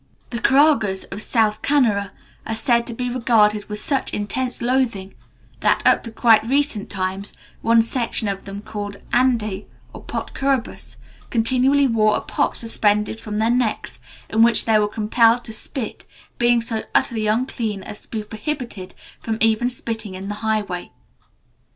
The 0.31 0.39
Koragas 0.39 1.03
of 1.11 1.21
South 1.21 1.61
Canara 1.61 2.09
are 2.47 2.55
said 2.55 2.87
to 2.87 2.93
be 2.95 3.07
regarded 3.11 3.69
with 3.69 3.79
such 3.79 4.15
intense 4.15 4.59
loathing 4.59 5.13
that, 5.59 5.83
up 5.85 6.01
to 6.01 6.11
quite 6.11 6.43
recent 6.43 6.89
times, 6.89 7.33
one 7.61 7.83
section 7.83 8.27
of 8.27 8.45
them 8.45 8.63
called 8.63 8.97
Ande 9.13 9.65
or 9.93 10.01
pot 10.01 10.33
Kurubas, 10.33 10.95
continually 11.29 11.85
wore 11.85 12.17
a 12.17 12.21
pot 12.21 12.57
suspended 12.57 13.21
from 13.21 13.37
their 13.37 13.51
necks, 13.51 13.99
into 14.27 14.43
which 14.43 14.65
they 14.65 14.79
were 14.79 14.87
compelled 14.87 15.43
to 15.43 15.53
spit, 15.53 16.07
being 16.39 16.61
so 16.61 16.81
utterly 16.95 17.27
unclean 17.27 17.83
as 17.83 18.01
to 18.01 18.07
be 18.07 18.23
prohibited 18.23 18.95
from 19.19 19.37
even 19.39 19.69
spitting 19.69 20.17
on 20.17 20.29
the 20.29 20.33
highway. 20.41 20.89